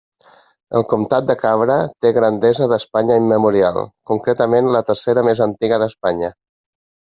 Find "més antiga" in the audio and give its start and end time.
5.33-5.83